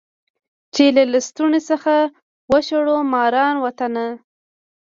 چي 0.73 0.85
له 0.95 1.03
لستوڼي 1.13 1.61
څخه 1.69 1.95
وشړو 2.51 2.97
ماران 3.11 3.55
وطنه 3.63 4.05